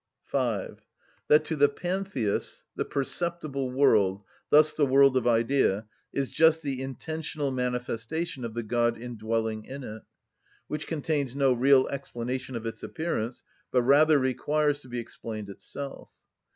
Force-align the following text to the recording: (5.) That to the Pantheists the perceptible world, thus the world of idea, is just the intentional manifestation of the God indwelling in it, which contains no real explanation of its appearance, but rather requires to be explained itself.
(5.) 0.25 0.81
That 1.27 1.45
to 1.45 1.55
the 1.55 1.69
Pantheists 1.69 2.63
the 2.75 2.85
perceptible 2.85 3.69
world, 3.69 4.23
thus 4.49 4.73
the 4.73 4.87
world 4.87 5.15
of 5.15 5.27
idea, 5.27 5.85
is 6.11 6.31
just 6.31 6.63
the 6.63 6.81
intentional 6.81 7.51
manifestation 7.51 8.43
of 8.43 8.55
the 8.55 8.63
God 8.63 8.97
indwelling 8.97 9.63
in 9.63 9.83
it, 9.83 10.01
which 10.67 10.87
contains 10.87 11.35
no 11.35 11.53
real 11.53 11.87
explanation 11.89 12.55
of 12.55 12.65
its 12.65 12.81
appearance, 12.81 13.43
but 13.71 13.83
rather 13.83 14.17
requires 14.17 14.79
to 14.81 14.87
be 14.89 14.97
explained 14.97 15.49
itself. 15.49 16.09